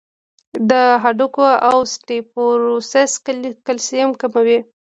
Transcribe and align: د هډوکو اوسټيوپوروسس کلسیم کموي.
د 0.69 0.71
هډوکو 1.03 1.45
اوسټيوپوروسس 1.71 3.11
کلسیم 3.65 4.09
کموي. 4.21 4.59